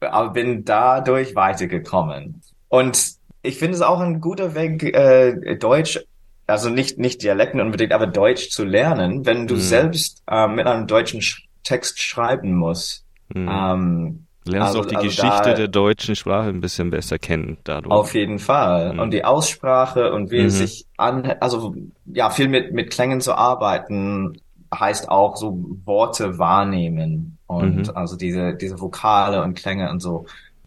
aber 0.00 0.30
bin 0.30 0.64
dadurch 0.64 1.34
weitergekommen. 1.34 2.42
Und 2.68 3.14
ich 3.42 3.58
finde 3.58 3.76
es 3.76 3.82
auch 3.82 4.00
ein 4.00 4.20
guter 4.20 4.54
Weg, 4.54 4.82
äh, 4.82 5.56
Deutsch, 5.56 6.00
also 6.46 6.68
nicht, 6.68 6.98
nicht 6.98 7.22
Dialekten 7.22 7.60
unbedingt, 7.60 7.92
aber 7.92 8.06
Deutsch 8.06 8.50
zu 8.50 8.64
lernen, 8.64 9.24
wenn 9.24 9.46
du 9.46 9.54
mhm. 9.54 9.60
selbst 9.60 10.22
äh, 10.30 10.46
mit 10.46 10.66
einem 10.66 10.86
deutschen 10.86 11.22
Text 11.62 12.02
schreiben 12.02 12.54
musst. 12.54 13.06
Mhm. 13.34 13.48
Ähm, 13.50 14.23
Lernst 14.46 14.68
also, 14.68 14.80
auch 14.80 14.86
die 14.86 14.96
also 14.96 15.08
Geschichte 15.08 15.50
da, 15.50 15.54
der 15.54 15.68
deutschen 15.68 16.16
Sprache 16.16 16.48
ein 16.48 16.60
bisschen 16.60 16.90
besser 16.90 17.18
kennen 17.18 17.56
dadurch. 17.64 17.92
Auf 17.92 18.14
jeden 18.14 18.38
Fall. 18.38 18.92
Mhm. 18.92 18.98
Und 18.98 19.10
die 19.12 19.24
Aussprache 19.24 20.12
und 20.12 20.30
wie 20.30 20.40
mhm. 20.40 20.46
es 20.46 20.58
sich 20.58 20.86
an, 20.96 21.34
also 21.40 21.74
ja, 22.06 22.30
viel 22.30 22.48
mit, 22.48 22.72
mit 22.72 22.90
Klängen 22.90 23.20
zu 23.20 23.34
arbeiten, 23.34 24.40
heißt 24.74 25.08
auch 25.08 25.36
so 25.36 25.64
Worte 25.84 26.38
wahrnehmen 26.38 27.38
und 27.46 27.88
mhm. 27.88 27.96
also 27.96 28.16
diese, 28.16 28.54
diese 28.54 28.80
Vokale 28.80 29.42
und 29.42 29.54
Klänge 29.54 29.90
und 29.90 30.00
so. 30.00 30.26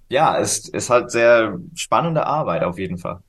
Ja, 0.09 0.37
es 0.37 0.67
ist 0.69 0.89
halt 0.89 1.11
sehr 1.11 1.59
spannende 1.75 2.25
Arbeit 2.25 2.63
auf 2.63 2.79
jeden 2.79 2.97
Fall. 2.97 3.19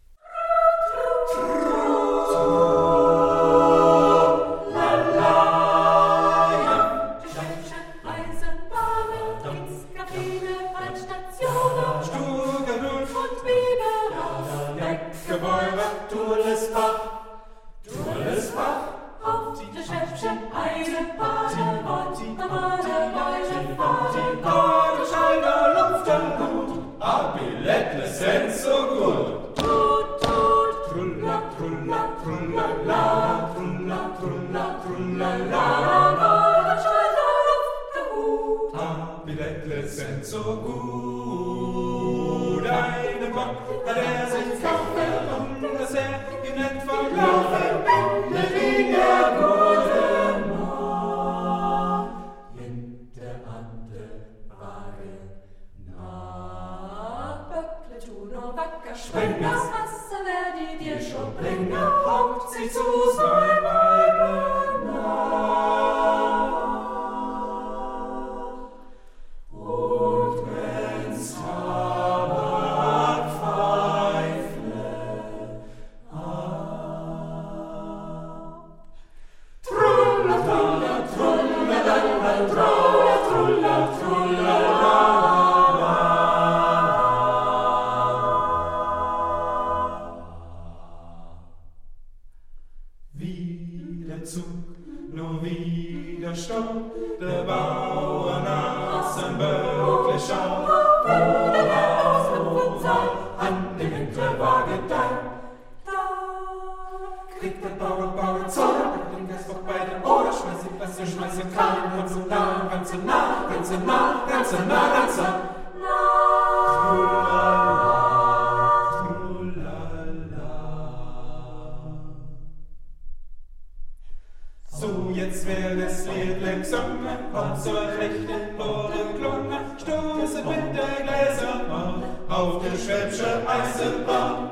Glückssumme 126.35 127.19
kommt 127.33 127.63
zur 127.63 127.81
rechten 127.99 128.61
Ohrenklunge, 128.61 129.59
stoße 129.79 130.45
mit 130.45 130.77
der 130.77 131.05
Gläserbahn 131.05 132.03
auf 132.29 132.63
die 132.63 132.79
Schwäbische 132.79 133.43
Eisenbahn. 133.47 134.51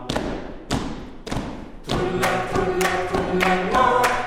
Tulla, 1.86 2.32
tulla, 2.52 2.92
tulla, 3.10 3.56
tulla. 3.72 4.25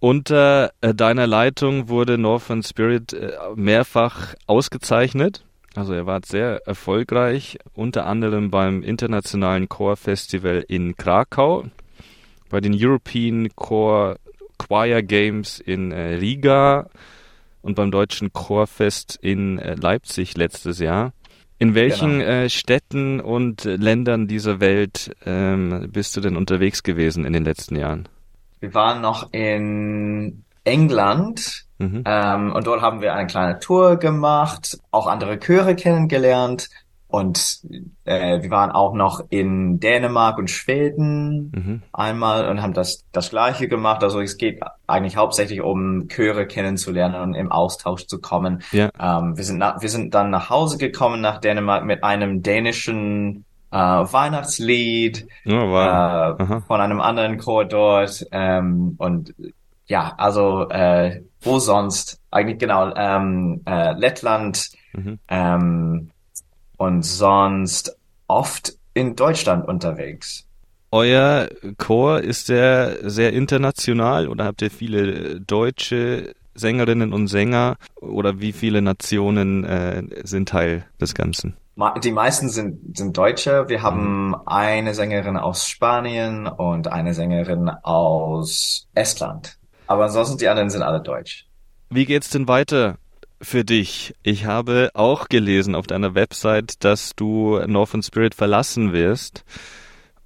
Unter 0.00 0.72
äh, 0.80 0.94
deiner 0.94 1.26
Leitung 1.26 1.90
wurde 1.90 2.16
Northern 2.16 2.62
Spirit 2.62 3.12
äh, 3.12 3.32
mehrfach 3.54 4.34
ausgezeichnet. 4.46 5.44
Also 5.74 5.92
er 5.92 6.06
war 6.06 6.20
sehr 6.24 6.66
erfolgreich, 6.66 7.58
unter 7.74 8.06
anderem 8.06 8.50
beim 8.50 8.82
Internationalen 8.82 9.68
Chor 9.68 9.96
Festival 9.96 10.64
in 10.66 10.96
Krakau, 10.96 11.66
bei 12.48 12.62
den 12.62 12.74
European 12.74 13.50
Chor 13.54 14.16
Choir 14.56 15.02
Games 15.02 15.60
in 15.60 15.92
äh, 15.92 16.14
Riga 16.14 16.88
und 17.60 17.74
beim 17.74 17.90
Deutschen 17.90 18.32
Chorfest 18.32 19.18
in 19.20 19.58
Leipzig 19.58 20.34
letztes 20.34 20.78
Jahr. 20.78 21.12
In 21.58 21.74
welchen 21.74 22.20
genau. 22.20 22.48
Städten 22.48 23.20
und 23.20 23.64
Ländern 23.64 24.28
dieser 24.28 24.60
Welt 24.60 25.14
ähm, 25.26 25.90
bist 25.92 26.16
du 26.16 26.22
denn 26.22 26.38
unterwegs 26.38 26.82
gewesen 26.82 27.26
in 27.26 27.34
den 27.34 27.44
letzten 27.44 27.76
Jahren? 27.76 28.08
Wir 28.60 28.74
waren 28.74 29.00
noch 29.00 29.32
in 29.32 30.44
England 30.64 31.64
mhm. 31.78 32.02
ähm, 32.04 32.52
und 32.52 32.66
dort 32.66 32.82
haben 32.82 33.00
wir 33.00 33.14
eine 33.14 33.26
kleine 33.26 33.58
Tour 33.58 33.96
gemacht, 33.96 34.78
auch 34.90 35.06
andere 35.06 35.38
Chöre 35.38 35.74
kennengelernt 35.74 36.68
und 37.10 37.60
äh, 38.04 38.40
wir 38.40 38.50
waren 38.50 38.70
auch 38.70 38.94
noch 38.94 39.24
in 39.30 39.80
Dänemark 39.80 40.38
und 40.38 40.48
Schweden 40.48 41.50
mhm. 41.52 41.82
einmal 41.92 42.48
und 42.48 42.62
haben 42.62 42.72
das 42.72 43.04
das 43.10 43.30
gleiche 43.30 43.66
gemacht. 43.66 44.04
Also 44.04 44.20
es 44.20 44.36
geht 44.36 44.60
eigentlich 44.86 45.16
hauptsächlich 45.16 45.60
um 45.60 46.06
Chöre 46.08 46.46
kennenzulernen 46.46 47.20
und 47.20 47.34
im 47.34 47.50
Austausch 47.50 48.06
zu 48.06 48.20
kommen. 48.20 48.62
Ja. 48.70 48.90
Ähm, 49.00 49.36
wir 49.36 49.42
sind 49.42 49.58
nach, 49.58 49.82
wir 49.82 49.88
sind 49.88 50.14
dann 50.14 50.30
nach 50.30 50.50
Hause 50.50 50.78
gekommen 50.78 51.20
nach 51.20 51.38
Dänemark 51.38 51.84
mit 51.84 52.04
einem 52.04 52.42
dänischen 52.42 53.44
äh, 53.70 53.76
Weihnachtslied 53.76 55.26
oh, 55.46 55.50
wow. 55.50 56.40
äh, 56.40 56.60
von 56.66 56.80
einem 56.80 57.00
anderen 57.00 57.38
Chor 57.38 57.64
dort 57.64 58.26
ähm, 58.32 58.94
und 58.98 59.34
ja, 59.86 60.14
also 60.16 60.68
äh, 60.68 61.22
wo 61.40 61.58
sonst? 61.58 62.20
Eigentlich 62.30 62.58
genau 62.58 62.94
ähm, 62.94 63.62
äh, 63.66 63.92
Lettland 63.94 64.70
mhm. 64.92 65.18
ähm, 65.28 66.10
und 66.76 67.02
sonst 67.04 67.96
oft 68.28 68.74
in 68.94 69.16
Deutschland 69.16 69.66
unterwegs. 69.66 70.46
Euer 70.92 71.48
Chor 71.76 72.20
ist 72.20 72.48
der 72.48 73.10
sehr 73.10 73.32
international 73.32 74.28
oder 74.28 74.44
habt 74.44 74.62
ihr 74.62 74.70
viele 74.70 75.40
deutsche 75.40 76.34
Sängerinnen 76.54 77.12
und 77.12 77.26
Sänger 77.28 77.76
oder 78.00 78.40
wie 78.40 78.52
viele 78.52 78.82
Nationen 78.82 79.64
äh, 79.64 80.02
sind 80.24 80.48
Teil 80.48 80.84
des 81.00 81.14
Ganzen? 81.14 81.56
Die 82.02 82.12
meisten 82.12 82.48
sind, 82.48 82.96
sind 82.96 83.16
Deutsche. 83.16 83.68
Wir 83.68 83.82
haben 83.82 84.28
mhm. 84.28 84.36
eine 84.46 84.94
Sängerin 84.94 85.36
aus 85.36 85.66
Spanien 85.66 86.46
und 86.46 86.88
eine 86.88 87.14
Sängerin 87.14 87.68
aus 87.68 88.88
Estland. 88.94 89.58
Aber 89.86 90.04
ansonsten 90.04 90.38
die 90.38 90.48
anderen 90.48 90.70
sind 90.70 90.82
alle 90.82 91.00
deutsch. 91.00 91.46
Wie 91.88 92.04
geht's 92.04 92.30
denn 92.30 92.46
weiter 92.48 92.96
für 93.40 93.64
dich? 93.64 94.14
Ich 94.22 94.46
habe 94.46 94.90
auch 94.94 95.28
gelesen 95.28 95.74
auf 95.74 95.86
deiner 95.86 96.14
Website, 96.14 96.84
dass 96.84 97.16
du 97.16 97.58
Northern 97.66 98.02
Spirit 98.02 98.34
verlassen 98.34 98.92
wirst 98.92 99.44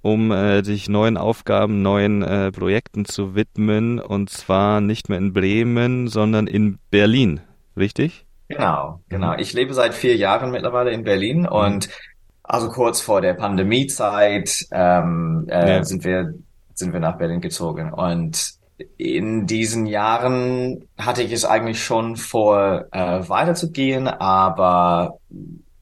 um 0.05 0.31
äh, 0.31 0.63
sich 0.63 0.87
neuen 0.87 1.17
Aufgaben, 1.17 1.81
neuen 1.81 2.21
äh, 2.21 2.51
Projekten 2.51 3.05
zu 3.05 3.33
widmen. 3.33 3.99
Und 3.99 4.29
zwar 4.29 4.79
nicht 4.79 5.09
mehr 5.09 5.17
in 5.17 5.33
Bremen, 5.33 6.09
sondern 6.09 6.45
in 6.45 6.77
Berlin. 6.91 7.39
Richtig? 7.75 8.24
Genau, 8.47 9.01
genau. 9.09 9.35
Ich 9.37 9.53
lebe 9.53 9.73
seit 9.73 9.93
vier 9.93 10.15
Jahren 10.15 10.51
mittlerweile 10.51 10.91
in 10.91 11.03
Berlin 11.03 11.41
mhm. 11.41 11.47
und 11.47 11.89
also 12.43 12.69
kurz 12.69 13.01
vor 13.01 13.21
der 13.21 13.33
Pandemiezeit 13.33 14.67
ähm, 14.71 15.47
äh, 15.49 15.77
ja. 15.77 15.83
sind 15.83 16.03
wir 16.03 16.33
sind 16.75 16.93
wir 16.93 16.99
nach 16.99 17.17
Berlin 17.17 17.41
gezogen 17.41 17.91
und 17.91 18.55
in 18.97 19.45
diesen 19.45 19.85
Jahren 19.85 20.87
hatte 20.97 21.23
ich 21.23 21.31
es 21.31 21.45
eigentlich 21.45 21.83
schon 21.83 22.17
vor, 22.17 22.85
äh, 22.91 23.27
weiterzugehen, 23.29 24.07
aber 24.07 25.19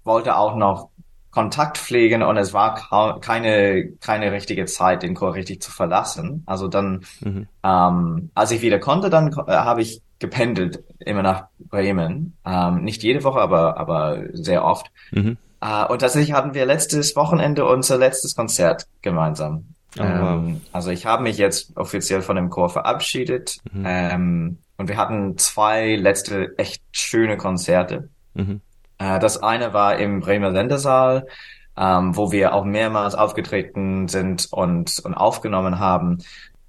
wollte 0.04 0.36
auch 0.36 0.56
noch 0.56 0.90
Kontakt 1.32 1.80
pflegen 1.80 2.22
und 2.22 2.38
es 2.38 2.54
war 2.54 3.20
keine, 3.20 3.90
keine 4.00 4.32
richtige 4.32 4.66
Zeit, 4.66 5.02
den 5.02 5.16
Chor 5.16 5.34
richtig 5.34 5.64
zu 5.64 5.72
verlassen. 5.72 6.44
Also 6.46 6.68
dann, 6.68 7.06
mhm. 7.22 7.48
ähm, 7.64 8.30
als 8.36 8.52
ich 8.52 8.62
wieder 8.62 8.78
konnte, 8.78 9.10
dann 9.10 9.30
äh, 9.48 9.52
habe 9.52 9.82
ich 9.82 10.03
gependelt 10.20 10.84
immer 11.00 11.22
nach 11.22 11.48
Bremen. 11.60 12.38
Ähm, 12.46 12.84
nicht 12.84 13.04
jede 13.04 13.24
Woche, 13.24 13.40
aber, 13.40 13.78
aber 13.78 14.24
sehr 14.34 14.64
oft. 14.64 14.92
Mhm. 15.12 15.38
Äh, 15.62 15.86
und 15.86 16.00
tatsächlich 16.00 16.34
hatten 16.34 16.54
wir 16.54 16.66
letztes 16.66 17.16
Wochenende 17.16 17.66
unser 17.66 17.98
letztes 17.98 18.36
Konzert 18.36 18.88
gemeinsam. 19.02 19.66
Oh, 19.98 20.02
wow. 20.02 20.08
ähm, 20.08 20.62
also 20.72 20.92
ich 20.92 21.06
habe 21.06 21.24
mich 21.24 21.38
jetzt 21.38 21.78
offiziell 21.78 22.22
von 22.22 22.36
dem 22.36 22.50
Chor 22.50 22.70
verabschiedet. 22.70 23.58
Mhm. 23.72 23.84
Ähm, 23.86 24.58
und 24.78 24.90
wir 24.90 24.98
hatten 24.98 25.38
zwei 25.38 25.96
letzte 25.96 26.58
echt 26.58 26.82
schöne 26.92 27.38
Konzerte. 27.38 28.10
Mhm. 28.34 28.62
Äh, 28.98 29.20
das 29.20 29.42
eine 29.42 29.74
war 29.74 29.98
im 29.98 30.20
Bremer 30.20 30.50
Ländersaal, 30.50 31.28
ähm, 31.78 32.16
wo 32.16 32.32
wir 32.32 32.54
auch 32.54 32.66
mehrmals 32.66 33.16
aufgetreten 33.16 34.08
sind 34.08 34.48
und, 34.52 35.00
und 35.04 35.14
aufgenommen 35.14 35.80
haben. 35.80 36.20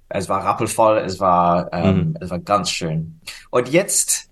Es 0.09 0.29
war 0.29 0.43
rappelvoll, 0.43 0.97
es 0.99 1.19
war, 1.19 1.73
ähm, 1.73 1.95
mhm. 1.95 2.17
es 2.19 2.29
war 2.29 2.39
ganz 2.39 2.69
schön. 2.69 3.19
Und 3.49 3.69
jetzt, 3.69 4.29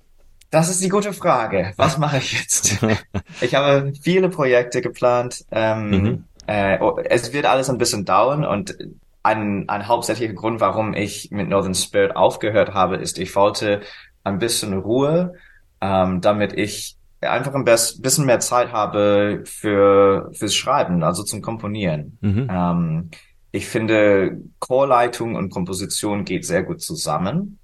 das 0.51 0.69
ist 0.69 0.83
die 0.83 0.89
gute 0.89 1.13
Frage. 1.13 1.73
Was 1.77 1.97
mache 1.97 2.17
ich 2.17 2.33
jetzt? 2.33 2.77
ich 3.41 3.55
habe 3.55 3.93
viele 4.01 4.29
Projekte 4.29 4.81
geplant. 4.81 5.45
Ähm, 5.51 5.89
mhm. 5.89 6.23
äh, 6.47 6.77
oh, 6.79 6.97
es 7.03 7.33
wird 7.33 7.45
alles 7.45 7.69
ein 7.69 7.77
bisschen 7.77 8.05
dauern 8.05 8.45
und 8.45 8.77
ein, 9.23 9.69
ein 9.69 9.87
hauptsächlicher 9.87 10.33
Grund, 10.33 10.59
warum 10.59 10.93
ich 10.93 11.31
mit 11.31 11.47
Northern 11.47 11.73
Spirit 11.73 12.15
aufgehört 12.15 12.73
habe, 12.73 12.97
ist, 12.97 13.17
ich 13.17 13.35
wollte 13.35 13.81
ein 14.23 14.37
bisschen 14.37 14.77
Ruhe, 14.77 15.33
ähm, 15.81 16.21
damit 16.21 16.53
ich 16.53 16.97
einfach 17.21 17.53
ein 17.53 17.63
bisschen 17.63 18.25
mehr 18.25 18.41
Zeit 18.41 18.73
habe 18.73 19.43
für 19.45 20.29
fürs 20.33 20.53
Schreiben, 20.53 21.03
also 21.03 21.23
zum 21.23 21.41
Komponieren. 21.41 22.17
Mhm. 22.21 22.47
Ähm, 22.51 23.09
ich 23.53 23.67
finde, 23.67 24.41
Chorleitung 24.59 25.35
und 25.35 25.51
Komposition 25.51 26.25
geht 26.25 26.43
sehr 26.43 26.63
gut 26.63 26.81
zusammen, 26.81 27.59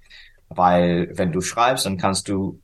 weil 0.48 1.10
wenn 1.14 1.32
du 1.32 1.40
schreibst, 1.40 1.84
dann 1.84 1.98
kannst 1.98 2.28
du 2.28 2.60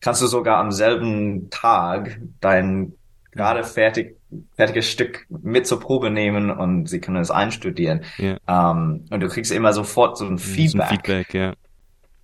kannst 0.00 0.22
du 0.22 0.28
sogar 0.28 0.58
am 0.58 0.70
selben 0.70 1.50
Tag 1.50 2.20
dein 2.40 2.92
gerade 3.32 3.64
fertig 3.64 4.16
fertiges 4.54 4.88
Stück 4.88 5.26
mit 5.28 5.66
zur 5.66 5.80
Probe 5.80 6.10
nehmen 6.10 6.50
und 6.50 6.88
sie 6.88 7.00
können 7.00 7.16
es 7.16 7.32
einstudieren. 7.32 8.04
Yeah. 8.18 8.38
Ähm, 8.46 9.06
und 9.10 9.20
du 9.20 9.28
kriegst 9.28 9.50
immer 9.50 9.72
sofort 9.72 10.16
so 10.16 10.26
ein 10.26 10.38
Feedback. 10.38 10.82
Ein 10.82 10.88
Feedback 10.88 11.34
ja. 11.34 11.54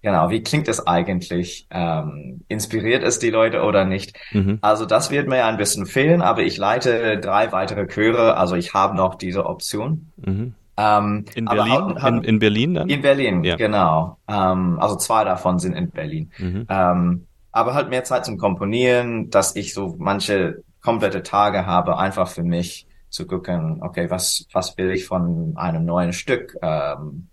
Genau, 0.04 0.28
wie 0.28 0.42
klingt 0.42 0.68
es 0.68 0.86
eigentlich? 0.86 1.66
Ähm, 1.70 2.42
inspiriert 2.48 3.02
es 3.02 3.20
die 3.20 3.30
Leute 3.30 3.62
oder 3.62 3.86
nicht? 3.86 4.14
Mhm. 4.32 4.58
Also 4.60 4.84
das 4.84 5.10
wird 5.10 5.28
mir 5.28 5.46
ein 5.46 5.56
bisschen 5.56 5.86
fehlen, 5.86 6.20
aber 6.20 6.42
ich 6.42 6.58
leite 6.58 7.18
drei 7.18 7.52
weitere 7.52 7.86
Chöre, 7.86 8.36
also 8.36 8.54
ich 8.54 8.74
habe 8.74 8.94
noch 8.94 9.14
diese 9.14 9.46
Option. 9.46 10.12
Mhm. 10.16 10.52
Ähm, 10.76 11.24
in 11.34 11.46
Berlin? 11.46 11.72
Halt, 11.72 12.02
halt, 12.02 12.14
in, 12.16 12.24
in, 12.24 12.38
Berlin 12.38 12.74
dann? 12.74 12.88
In 12.90 13.00
Berlin, 13.00 13.44
ja. 13.44 13.56
genau. 13.56 14.18
Ähm, 14.28 14.78
also 14.78 14.96
zwei 14.96 15.24
davon 15.24 15.58
sind 15.58 15.72
in 15.72 15.88
Berlin. 15.88 16.30
Mhm. 16.36 16.66
Ähm, 16.68 17.26
aber 17.50 17.72
halt 17.72 17.88
mehr 17.88 18.04
Zeit 18.04 18.26
zum 18.26 18.36
Komponieren, 18.36 19.30
dass 19.30 19.56
ich 19.56 19.72
so 19.72 19.96
manche 19.98 20.64
komplette 20.82 21.22
Tage 21.22 21.64
habe, 21.64 21.96
einfach 21.96 22.28
für 22.28 22.42
mich 22.42 22.86
zu 23.08 23.26
gucken, 23.26 23.78
okay, 23.80 24.10
was, 24.10 24.46
was 24.52 24.76
will 24.76 24.90
ich 24.90 25.06
von 25.06 25.54
einem 25.56 25.86
neuen 25.86 26.12
Stück? 26.12 26.58
Ähm, 26.60 27.28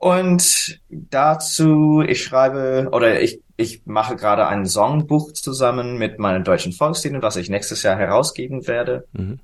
und 0.00 0.80
dazu, 0.88 2.00
ich 2.00 2.24
schreibe 2.24 2.88
oder 2.90 3.20
ich, 3.20 3.42
ich 3.58 3.82
mache 3.84 4.16
gerade 4.16 4.46
ein 4.46 4.64
Songbuch 4.64 5.32
zusammen 5.34 5.98
mit 5.98 6.18
meinen 6.18 6.42
deutschen 6.42 6.72
Volksliedern, 6.72 7.20
was 7.20 7.36
ich 7.36 7.50
nächstes 7.50 7.82
Jahr 7.82 7.98
herausgeben 7.98 8.66
werde. 8.66 9.06
Mhm. 9.12 9.40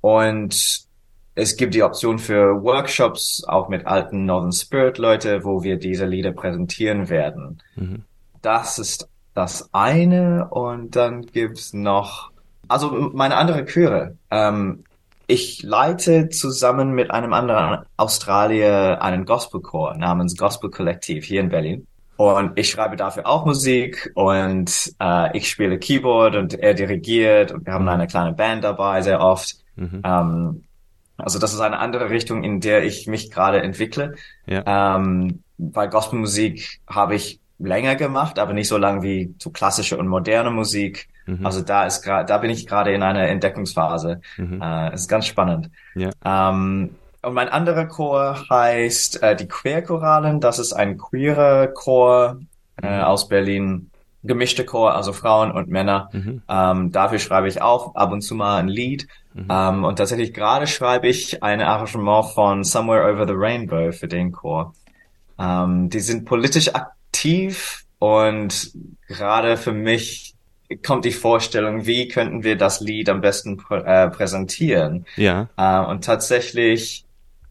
Und 0.00 0.80
es 1.36 1.56
gibt 1.56 1.74
die 1.74 1.84
Option 1.84 2.18
für 2.18 2.64
Workshops, 2.64 3.44
auch 3.46 3.68
mit 3.68 3.86
alten 3.86 4.24
Northern 4.24 4.50
Spirit 4.50 4.98
Leute, 4.98 5.44
wo 5.44 5.62
wir 5.62 5.76
diese 5.76 6.06
Lieder 6.06 6.32
präsentieren 6.32 7.08
werden. 7.08 7.62
Mhm. 7.76 8.02
Das 8.42 8.80
ist 8.80 9.08
das 9.32 9.68
eine. 9.72 10.48
Und 10.50 10.96
dann 10.96 11.22
gibt's 11.22 11.72
noch, 11.72 12.32
also 12.66 12.90
meine 12.90 13.36
andere 13.36 13.64
Chöre. 13.64 14.16
Ähm, 14.32 14.82
ich 15.26 15.62
leite 15.62 16.28
zusammen 16.28 16.92
mit 16.92 17.10
einem 17.10 17.32
anderen 17.32 17.84
Australier 17.96 19.02
einen 19.02 19.24
Gospelchor 19.24 19.96
namens 19.96 20.36
Gospel 20.36 20.70
Kollektiv 20.70 21.24
hier 21.24 21.40
in 21.40 21.48
Berlin. 21.48 21.86
Und 22.16 22.58
ich 22.58 22.70
schreibe 22.70 22.96
dafür 22.96 23.26
auch 23.26 23.44
Musik 23.44 24.12
und 24.14 24.94
äh, 25.00 25.36
ich 25.36 25.50
spiele 25.50 25.78
Keyboard 25.78 26.36
und 26.36 26.54
er 26.54 26.74
dirigiert 26.74 27.50
und 27.50 27.66
wir 27.66 27.72
haben 27.72 27.88
eine 27.88 28.06
kleine 28.06 28.32
Band 28.32 28.62
dabei 28.62 29.02
sehr 29.02 29.20
oft. 29.20 29.56
Mhm. 29.74 30.02
Ähm, 30.04 30.64
also 31.16 31.38
das 31.38 31.52
ist 31.52 31.60
eine 31.60 31.78
andere 31.78 32.10
Richtung, 32.10 32.44
in 32.44 32.60
der 32.60 32.84
ich 32.84 33.06
mich 33.06 33.30
gerade 33.30 33.62
entwickle. 33.62 34.14
Ja. 34.46 34.96
Ähm, 34.96 35.42
weil 35.58 35.88
Gospelmusik 35.88 36.80
habe 36.86 37.16
ich 37.16 37.40
länger 37.58 37.96
gemacht, 37.96 38.38
aber 38.38 38.52
nicht 38.52 38.68
so 38.68 38.78
lang 38.78 39.02
wie 39.02 39.34
so 39.38 39.50
klassische 39.50 39.96
und 39.96 40.08
moderne 40.08 40.50
Musik. 40.50 41.08
Mhm. 41.26 41.44
Also 41.44 41.62
da 41.62 41.86
ist 41.86 42.02
gerade, 42.02 42.26
da 42.26 42.38
bin 42.38 42.50
ich 42.50 42.66
gerade 42.66 42.92
in 42.92 43.02
einer 43.02 43.28
Entdeckungsphase. 43.28 44.20
Mhm. 44.36 44.60
Äh, 44.62 44.94
ist 44.94 45.08
ganz 45.08 45.26
spannend. 45.26 45.70
Ja. 45.94 46.10
Ähm, 46.24 46.96
und 47.22 47.34
mein 47.34 47.48
anderer 47.48 47.86
Chor 47.86 48.44
heißt 48.50 49.22
äh, 49.22 49.34
die 49.34 49.48
Queerchoralen. 49.48 50.40
Das 50.40 50.58
ist 50.58 50.72
ein 50.72 50.98
queerer 50.98 51.68
Chor 51.68 52.40
äh, 52.82 52.98
mhm. 52.98 53.04
aus 53.04 53.28
Berlin. 53.28 53.90
Gemischte 54.26 54.64
Chor, 54.64 54.94
also 54.94 55.12
Frauen 55.12 55.52
und 55.52 55.68
Männer. 55.68 56.08
Mhm. 56.12 56.42
Ähm, 56.48 56.92
dafür 56.92 57.18
schreibe 57.18 57.46
ich 57.46 57.60
auch 57.60 57.94
ab 57.94 58.10
und 58.10 58.22
zu 58.22 58.34
mal 58.34 58.56
ein 58.56 58.68
Lied. 58.68 59.06
Mhm. 59.34 59.46
Ähm, 59.50 59.84
und 59.84 59.96
tatsächlich 59.96 60.32
gerade 60.32 60.66
schreibe 60.66 61.08
ich 61.08 61.42
ein 61.42 61.60
Arrangement 61.60 62.26
von 62.32 62.64
Somewhere 62.64 63.12
Over 63.12 63.26
the 63.26 63.34
Rainbow 63.36 63.92
für 63.92 64.08
den 64.08 64.32
Chor. 64.32 64.74
Ähm, 65.38 65.90
die 65.90 66.00
sind 66.00 66.24
politisch 66.24 66.74
aktiv 66.74 67.84
und 67.98 68.72
gerade 69.08 69.56
für 69.56 69.72
mich 69.72 70.33
kommt 70.76 71.04
die 71.04 71.12
Vorstellung, 71.12 71.86
wie 71.86 72.08
könnten 72.08 72.44
wir 72.44 72.56
das 72.56 72.80
Lied 72.80 73.08
am 73.08 73.20
besten 73.20 73.56
prä 73.56 73.80
äh, 73.80 74.10
präsentieren. 74.10 75.06
Ja. 75.16 75.48
Äh, 75.56 75.90
und 75.90 76.04
tatsächlich 76.04 77.04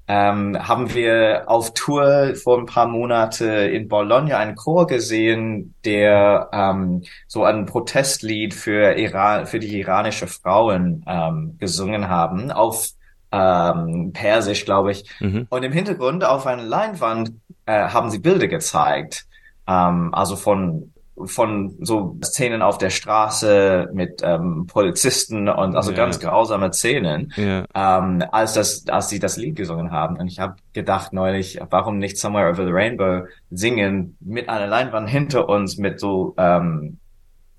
ähm, 0.08 0.58
haben 0.60 0.94
wir 0.94 1.44
auf 1.48 1.74
Tour 1.74 2.36
vor 2.36 2.60
ein 2.60 2.66
paar 2.66 2.88
Monate 2.88 3.46
in 3.46 3.88
Bologna 3.88 4.38
einen 4.38 4.56
Chor 4.56 4.86
gesehen, 4.86 5.74
der 5.86 6.50
ähm, 6.52 7.04
so 7.28 7.46
ein 7.46 7.66
Protestlied 7.66 8.54
für 8.54 8.98
Iran, 8.98 9.46
für 9.46 9.60
die 9.60 9.80
iranische 9.80 10.28
Frauen 10.28 11.06
ähm, 11.08 11.56
gesungen 11.58 12.10
haben 12.10 12.52
auf 12.52 12.90
ähm, 13.32 14.12
Persisch, 14.14 14.66
glaube 14.66 14.92
ich. 14.92 15.06
Mhm. 15.20 15.48
Und 15.50 15.64
im 15.64 15.72
Hintergrund 15.72 16.24
auf 16.24 16.46
einer 16.46 16.64
Leinwand 16.64 17.32
äh, 17.66 17.88
haben 17.88 18.10
sie 18.10 18.20
Bilder 18.20 18.48
gezeigt, 18.48 19.26
ähm, 19.68 20.14
also 20.14 20.36
von 20.36 20.93
von 21.26 21.76
so 21.80 22.18
Szenen 22.24 22.62
auf 22.62 22.78
der 22.78 22.90
Straße 22.90 23.90
mit 23.94 24.22
ähm, 24.24 24.68
Polizisten 24.68 25.50
und 25.50 25.76
also 25.76 25.92
ja. 25.92 25.98
ganz 25.98 26.20
grausame 26.20 26.72
Szenen, 26.72 27.34
ja. 27.36 27.66
ähm, 27.74 28.24
als 28.32 28.54
das, 28.54 28.88
als 28.88 29.10
sie 29.10 29.20
das 29.20 29.38
Lied 29.38 29.56
gesungen 29.56 29.92
haben. 29.92 30.18
Und 30.18 30.28
ich 30.28 30.40
habe 30.40 30.56
gedacht 30.74 31.14
neulich, 31.14 31.60
warum 31.70 31.98
nicht 31.98 32.18
Somewhere 32.18 32.50
Over 32.50 32.66
the 32.66 32.72
Rainbow 32.72 33.28
singen 33.52 34.18
mit 34.20 34.50
einer 34.50 34.68
Leinwand 34.68 35.10
hinter 35.10 35.50
uns 35.50 35.78
mit 35.78 36.00
so 36.00 36.34
ähm, 36.38 36.98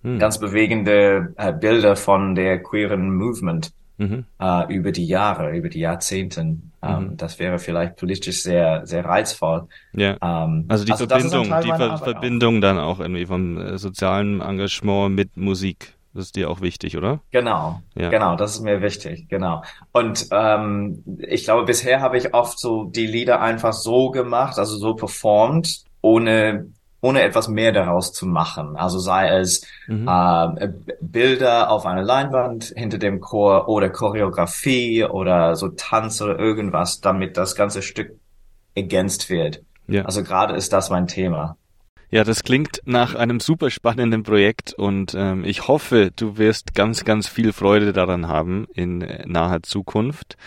hm. 0.03 0.19
ganz 0.19 0.39
bewegende 0.39 1.35
äh, 1.37 1.53
Bilder 1.53 1.97
von 1.97 2.35
der 2.35 2.63
queeren 2.63 3.15
Movement 3.15 3.73
mhm. 3.97 4.25
äh, 4.41 4.75
über 4.75 4.93
die 4.93 5.07
Jahre, 5.07 5.57
über 5.57 5.69
die 5.69 5.81
Jahrzehnten. 5.81 6.73
Ähm, 6.83 7.09
mhm. 7.11 7.17
Das 7.17 7.39
wäre 7.39 7.59
vielleicht 7.59 7.97
politisch 7.97 8.43
sehr, 8.43 8.87
sehr 8.87 9.05
reizvoll. 9.05 9.69
Ja. 9.93 10.17
Ähm, 10.23 10.67
also 10.69 10.85
die 10.85 10.93
also 10.93 11.07
Verbindung, 11.07 11.45
die 11.63 11.69
Ver 11.69 11.99
Verbindung 11.99 12.57
auch. 12.57 12.61
dann 12.61 12.79
auch 12.79 13.01
irgendwie 13.01 13.27
vom 13.27 13.59
äh, 13.59 13.79
sozialen 13.79 14.41
Engagement 14.41 15.15
mit 15.15 15.37
Musik. 15.37 15.95
Das 16.15 16.27
ist 16.27 16.37
dir 16.37 16.49
auch 16.49 16.61
wichtig, 16.61 16.97
oder? 16.97 17.21
Genau, 17.33 17.83
ja. 17.97 18.09
genau, 18.09 18.37
das 18.37 18.55
ist 18.55 18.61
mir 18.61 18.81
wichtig, 18.81 19.29
genau. 19.29 19.65
Und 19.93 20.29
ähm, 20.31 21.03
ich 21.19 21.43
glaube, 21.43 21.65
bisher 21.65 22.01
habe 22.01 22.17
ich 22.17 22.35
oft 22.35 22.61
so 22.61 22.85
die 22.85 23.09
Lieder 23.09 23.41
einfach 23.41 23.73
so 23.73 24.11
gemacht, 24.11 24.57
also 24.57 24.77
so 24.77 24.95
performt, 24.95 25.83
ohne 26.03 26.67
ohne 27.05 27.21
etwas 27.21 27.49
mehr 27.49 27.71
daraus 27.71 28.15
zu 28.15 28.25
machen. 28.25 28.77
Also 28.77 28.99
sei 28.99 29.29
es 29.29 29.67
mhm. 29.89 30.09
äh, 30.09 30.69
Bilder 31.03 31.71
auf 31.71 31.85
einer 31.85 32.03
Leinwand 32.03 32.73
hinter 32.75 32.97
dem 32.97 33.21
Chor 33.21 33.69
oder 33.69 33.91
Choreografie 33.91 35.05
oder 35.05 35.55
so 35.55 35.69
Tanz 35.69 36.23
oder 36.23 36.39
irgendwas, 36.39 37.03
damit 37.03 37.37
das 37.37 37.57
ganze 37.57 37.83
Stück 37.83 38.19
ergänzt 38.75 39.29
wird. 39.29 39.61
Ja. 39.87 40.07
Also 40.07 40.23
gerade 40.23 40.55
ist 40.55 40.73
das 40.73 40.89
mein 40.89 41.07
Thema. 41.07 41.59
Ja, 42.09 42.25
das 42.25 42.43
klingt 42.43 42.81
nach 42.87 43.15
einem 43.15 43.39
super 43.39 43.69
spannenden 43.69 44.23
Projekt 44.23 44.73
und 44.73 45.15
ähm, 45.15 45.45
ich 45.45 45.69
hoffe, 45.69 46.11
du 46.17 46.39
wirst 46.39 46.75
ganz, 46.75 47.05
ganz 47.05 47.29
viel 47.29 47.53
Freude 47.53 47.93
daran 47.93 48.29
haben 48.29 48.67
in 48.73 49.07
naher 49.27 49.63
Zukunft. 49.63 50.39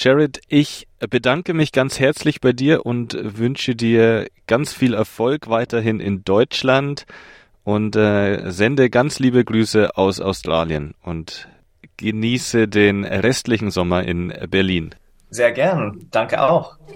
Jared, 0.00 0.40
ich 0.46 0.86
bedanke 1.10 1.54
mich 1.54 1.72
ganz 1.72 1.98
herzlich 1.98 2.40
bei 2.40 2.52
dir 2.52 2.86
und 2.86 3.18
wünsche 3.20 3.74
dir 3.74 4.28
ganz 4.46 4.72
viel 4.72 4.94
Erfolg 4.94 5.48
weiterhin 5.48 5.98
in 5.98 6.22
Deutschland 6.22 7.04
und 7.64 7.96
äh, 7.96 8.48
sende 8.52 8.90
ganz 8.90 9.18
liebe 9.18 9.44
Grüße 9.44 9.96
aus 9.96 10.20
Australien 10.20 10.94
und 11.02 11.48
genieße 11.96 12.68
den 12.68 13.04
restlichen 13.04 13.72
Sommer 13.72 14.04
in 14.04 14.32
Berlin. 14.48 14.94
Sehr 15.30 15.50
gern, 15.50 16.06
danke 16.12 16.48
auch. 16.48 16.76
Der 16.86 16.94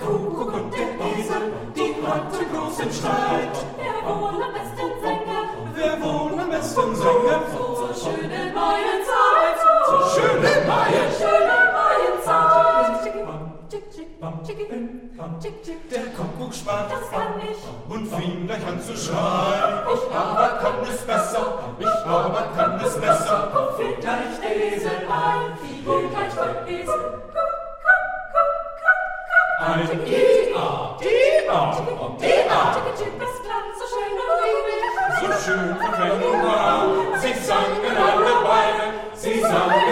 Kuckuck 0.00 0.54
und 0.54 0.72
der 0.72 0.86
Esel, 1.18 1.52
die 1.74 1.96
hatten 2.06 2.46
großen 2.54 2.92
Streit. 2.92 3.66
Wer 3.76 4.04
wohl 4.08 4.40
am 4.40 4.52
besten 4.52 4.86
Sänger? 5.02 5.42
Wer 5.74 6.00
wohl 6.00 6.38
am 6.38 6.48
besten 6.48 6.94
Sänger? 6.94 7.71
Der 15.90 16.06
Kuckuck 16.16 16.54
sprach, 16.54 16.88
das 16.88 17.10
kann 17.10 17.40
ich, 17.40 17.58
und 17.88 18.06
fing 18.06 18.46
gleich 18.46 18.66
an 18.66 18.80
zu 18.80 18.96
schreien. 18.96 19.84
Ich 19.92 20.14
aber 20.14 20.48
kann 20.60 20.82
es 20.90 21.00
besser, 21.02 21.58
ich 21.78 22.06
aber 22.06 22.48
kann 22.56 22.80
es 22.84 22.98
besser. 22.98 23.50
Komm, 23.52 23.76
fiel 23.76 23.96
gleich 24.00 24.40
der 24.42 24.56
Esel 24.72 24.98
ein, 25.10 25.58
fiel 25.60 26.08
gleich 26.08 26.34
der 26.34 26.66
Esel. 26.66 27.00
Ein 29.60 30.06
I-A, 30.06 30.96
I-A, 31.02 31.60
I-A. 32.20 32.74
Das 33.18 33.34
klang 33.44 33.68
so 33.78 33.84
schön 33.92 34.12
und 34.22 34.38
lieblich. 34.42 34.86
So 35.20 35.26
schön 35.44 35.66
und 35.72 36.22
wunderbar, 36.22 36.78
sie 37.18 37.34
sangen 37.34 37.96
alle 37.96 38.34
beide. 38.44 38.84
Sie 39.14 39.40
sangen 39.40 39.91